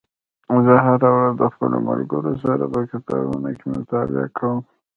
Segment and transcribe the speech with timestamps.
[0.65, 4.59] زه هره ورځ د خپلو ملګرو سره په کتابتون کې مطالعه کوم